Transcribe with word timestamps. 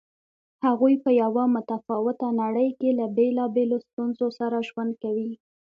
هغوی 0.65 0.95
په 1.03 1.09
یوه 1.21 1.43
متفاوته 1.55 2.27
نړۍ 2.41 2.69
کې 2.79 2.89
له 2.99 3.05
بېلابېلو 3.17 3.77
ستونزو 3.87 4.27
سره 4.39 4.57
ژوند 4.69 4.91
کوي. 5.03 5.31